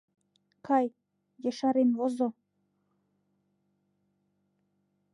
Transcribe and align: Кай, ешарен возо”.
Кай, 0.65 0.85
ешарен 1.49 1.89
возо”. 1.97 2.27